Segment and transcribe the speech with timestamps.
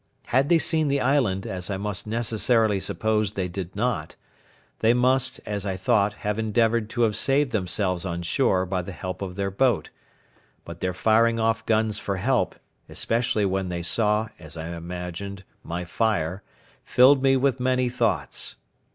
[0.33, 4.15] Had they seen the island, as I must necessarily suppose they did not,
[4.79, 8.93] they must, as I thought, have endeavoured to have saved themselves on shore by the
[8.93, 9.91] help of their boat;
[10.65, 12.55] but their firing off guns for help,
[12.89, 16.41] especially when they saw, as I imagined, my fire,
[16.83, 18.55] filled me with many thoughts.